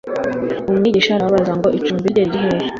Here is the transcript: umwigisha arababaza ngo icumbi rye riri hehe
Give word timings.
umwigisha 0.71 1.11
arababaza 1.13 1.53
ngo 1.57 1.67
icumbi 1.77 2.05
rye 2.11 2.23
riri 2.29 2.39
hehe 2.43 2.67